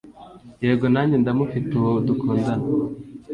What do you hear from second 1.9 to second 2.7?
dukundana.